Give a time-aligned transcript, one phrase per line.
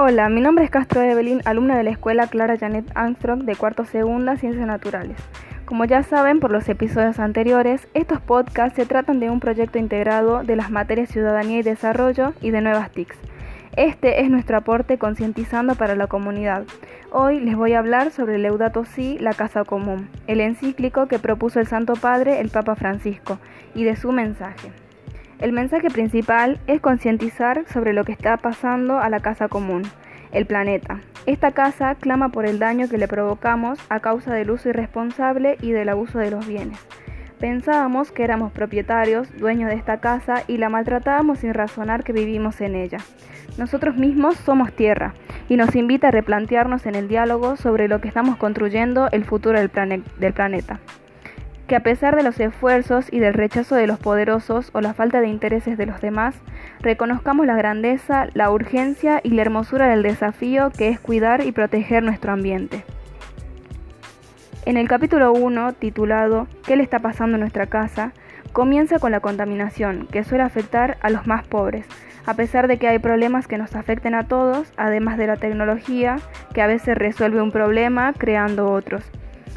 [0.00, 3.84] Hola, mi nombre es Castro Evelyn, alumna de la escuela Clara Janet Armstrong de cuarto
[3.84, 5.16] segunda Ciencias Naturales.
[5.64, 10.44] Como ya saben por los episodios anteriores, estos podcasts se tratan de un proyecto integrado
[10.44, 13.18] de las materias Ciudadanía y Desarrollo y de nuevas TICs.
[13.76, 16.62] Este es nuestro aporte concientizando para la comunidad.
[17.10, 21.58] Hoy les voy a hablar sobre Laudato Si, la Casa Común, el encíclico que propuso
[21.58, 23.40] el Santo Padre, el Papa Francisco,
[23.74, 24.70] y de su mensaje.
[25.40, 29.82] El mensaje principal es concientizar sobre lo que está pasando a la casa común,
[30.32, 31.00] el planeta.
[31.26, 35.70] Esta casa clama por el daño que le provocamos a causa del uso irresponsable y
[35.70, 36.78] del abuso de los bienes.
[37.38, 42.60] Pensábamos que éramos propietarios, dueños de esta casa y la maltratábamos sin razonar que vivimos
[42.60, 42.98] en ella.
[43.58, 45.14] Nosotros mismos somos tierra
[45.48, 49.56] y nos invita a replantearnos en el diálogo sobre lo que estamos construyendo el futuro
[49.56, 49.70] del,
[50.18, 50.80] del planeta
[51.68, 55.20] que a pesar de los esfuerzos y del rechazo de los poderosos o la falta
[55.20, 56.34] de intereses de los demás,
[56.80, 62.02] reconozcamos la grandeza, la urgencia y la hermosura del desafío que es cuidar y proteger
[62.02, 62.84] nuestro ambiente.
[64.64, 68.12] En el capítulo 1, titulado ¿Qué le está pasando a nuestra casa?,
[68.52, 71.84] comienza con la contaminación, que suele afectar a los más pobres,
[72.24, 76.16] a pesar de que hay problemas que nos afecten a todos, además de la tecnología,
[76.54, 79.04] que a veces resuelve un problema creando otros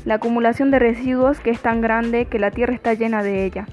[0.06, 3.66] la acumulación de residuos que es tan grande que la Tierra está llena de ella.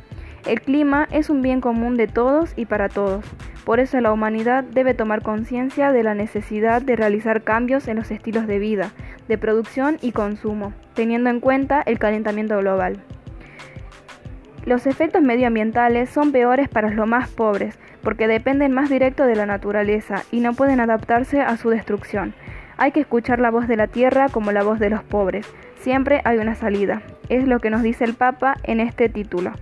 [0.46, 3.24] El clima es un bien común de todos y para todos.
[3.64, 8.10] Por eso la humanidad debe tomar conciencia de la necesidad de realizar cambios en los
[8.10, 8.92] estilos de vida,
[9.28, 13.02] de producción y consumo, teniendo en cuenta el calentamiento global.
[14.64, 19.46] Los efectos medioambientales son peores para los más pobres, porque dependen más directo de la
[19.46, 22.34] naturaleza y no pueden adaptarse a su destrucción.
[22.80, 25.44] Hay que escuchar la voz de la tierra como la voz de los pobres.
[25.80, 27.02] Siempre hay una salida.
[27.28, 29.52] Es lo que nos dice el Papa en este título.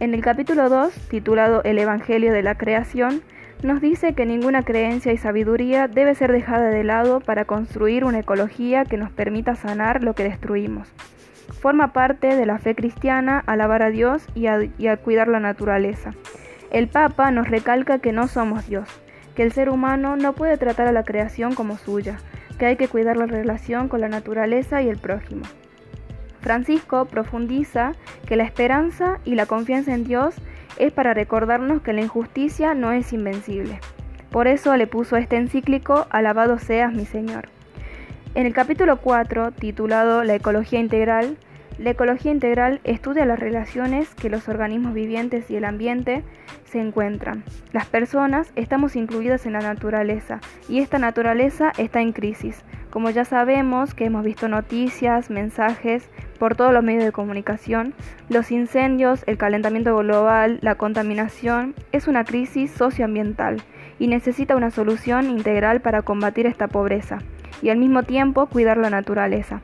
[0.00, 3.20] En el capítulo 2, titulado El Evangelio de la Creación,
[3.62, 8.20] nos dice que ninguna creencia y sabiduría debe ser dejada de lado para construir una
[8.20, 10.88] ecología que nos permita sanar lo que destruimos.
[11.60, 16.14] Forma parte de la fe cristiana alabar a Dios y a, cuidar la naturaleza.
[16.70, 18.88] El Papa nos recalca que no somos Dios,
[19.34, 22.18] que el ser humano no puede tratar a la creación como suya,
[22.58, 25.42] que hay que cuidar la relación con la naturaleza y el prójimo.
[26.40, 27.92] Francisco profundiza
[28.26, 30.34] que la esperanza y la confianza en Dios
[30.78, 33.80] es para recordarnos que la injusticia no es invencible.
[34.30, 37.48] Por eso le puso este encíclico Alabado seas mi Señor.
[38.34, 41.36] En el capítulo 4, titulado La ecología integral,
[41.78, 46.24] la ecología integral estudia las relaciones que los organismos vivientes y el ambiente
[46.64, 47.44] se encuentran.
[47.72, 52.62] Las personas estamos incluidas en la naturaleza y esta naturaleza está en crisis.
[52.90, 57.92] Como ya sabemos que hemos visto noticias, mensajes por todos los medios de comunicación,
[58.30, 63.62] los incendios, el calentamiento global, la contaminación es una crisis socioambiental
[63.98, 67.18] y necesita una solución integral para combatir esta pobreza
[67.60, 69.60] y al mismo tiempo cuidar la naturaleza.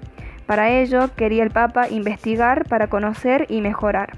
[0.46, 4.16] Para ello quería el Papa investigar para conocer y mejorar.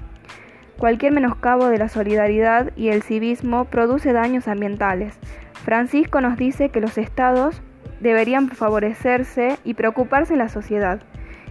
[0.77, 5.17] Cualquier menoscabo de la solidaridad y el civismo produce daños ambientales.
[5.63, 7.61] Francisco nos dice que los estados
[8.01, 10.99] deberían favorecerse y preocuparse en la sociedad.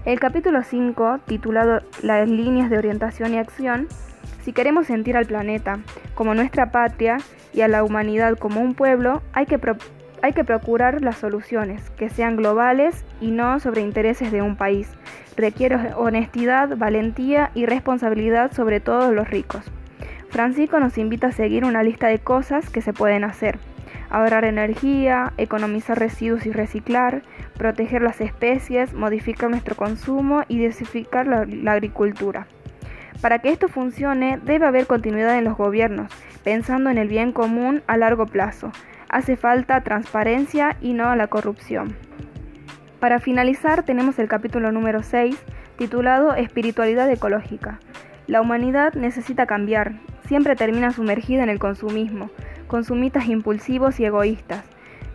[0.05, 3.89] El capítulo 5, titulado Las líneas de orientación y acción,
[4.43, 5.79] si queremos sentir al planeta
[6.15, 7.17] como nuestra patria
[7.55, 9.59] y a la humanidad como un pueblo, hay que
[10.25, 14.89] hay que procurar las soluciones, que sean globales y no sobre intereses de un país.
[15.37, 19.71] Requiere honestidad, valentía y responsabilidad sobre todos los ricos.
[20.31, 23.59] Francisco nos invita a seguir una lista de cosas que se pueden hacer.
[24.09, 27.21] Ahorrar energía, economizar residuos y reciclar,
[27.59, 32.47] proteger las especies, modificar nuestro consumo y diversificar la, la agricultura.
[33.21, 36.11] Para que esto funcione debe haber continuidad en los gobiernos,
[36.43, 38.73] pensando en el bien común a largo plazo,
[39.15, 41.95] Hace falta transparencia y no a la corrupción.
[42.99, 45.41] Para finalizar tenemos el capítulo número 6
[45.79, 47.79] titulado Espiritualidad ecológica.
[48.27, 52.29] La humanidad necesita cambiar, siempre termina sumergida en el consumismo,
[52.67, 54.65] consumistas impulsivos y egoístas.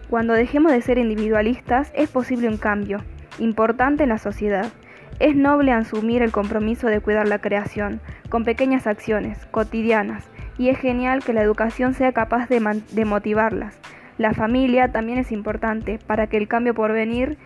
[0.10, 3.00] Cuando dejemos de ser individualistas es posible un cambio,
[3.38, 4.72] importante en la sociedad.
[5.19, 8.00] Es noble asumir el compromiso de cuidar la creación,
[8.30, 10.24] con pequeñas acciones, cotidianas,
[10.60, 13.80] y es genial que la educación sea capaz de, motivarlas.
[14.18, 16.00] La familia también es importante.
[16.06, 17.38] Para que el cambio por venir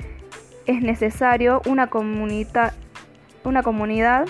[0.66, 1.92] es necesario una,
[3.44, 4.26] una comunidad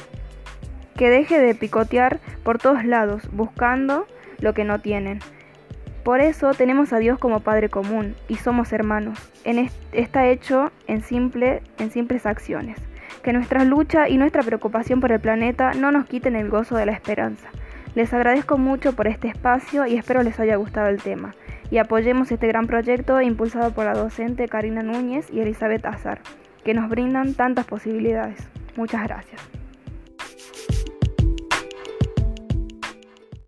[0.98, 4.06] que deje de picotear por todos lados, buscando
[4.40, 5.20] lo que no tienen.
[6.04, 9.18] Por eso tenemos a Dios como Padre común y somos hermanos.
[9.94, 12.78] Está hecho en, simple, en simples acciones.
[13.24, 16.86] Que nuestra lucha y nuestra preocupación por el planeta no nos quiten el gozo de
[16.86, 17.48] la esperanza.
[17.96, 21.36] Les agradezco mucho por este espacio y espero les haya gustado el tema
[21.70, 26.22] y apoyemos este gran proyecto impulsado por la docente Karina Núñez y Elizabeth Azar,
[26.64, 28.48] que nos brindan tantas posibilidades.
[28.76, 29.63] Muchas gracias.